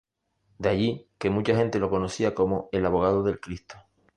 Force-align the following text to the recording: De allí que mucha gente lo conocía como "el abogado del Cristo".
De 0.57 0.67
allí 0.67 1.05
que 1.19 1.29
mucha 1.29 1.55
gente 1.55 1.77
lo 1.77 1.91
conocía 1.91 2.33
como 2.33 2.69
"el 2.71 2.87
abogado 2.87 3.21
del 3.21 3.39
Cristo". 3.39 3.75